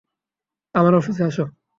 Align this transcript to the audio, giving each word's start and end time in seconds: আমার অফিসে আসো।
আমার 0.75 0.93
অফিসে 0.95 1.23
আসো। 1.23 1.43